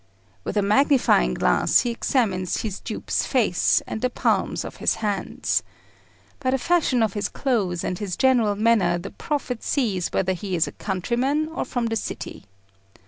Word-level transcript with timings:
With 0.43 0.57
a 0.57 0.63
magnifying 0.63 1.35
glass 1.35 1.81
he 1.81 1.91
examines 1.91 2.63
his 2.63 2.79
dupe's 2.79 3.23
face 3.23 3.83
and 3.85 4.01
the 4.01 4.09
palms 4.09 4.65
of 4.65 4.77
his 4.77 4.95
hands. 4.95 5.61
By 6.39 6.49
the 6.49 6.57
fashion 6.57 7.03
of 7.03 7.13
his 7.13 7.29
clothes 7.29 7.83
and 7.83 7.99
his 7.99 8.17
general 8.17 8.55
manner 8.55 8.97
the 8.97 9.11
prophet 9.11 9.61
sees 9.63 10.07
whether 10.11 10.33
he 10.33 10.55
is 10.55 10.65
a 10.67 10.71
countryman 10.71 11.49
or 11.49 11.65
from 11.65 11.85
the 11.85 11.95
city. 11.95 12.45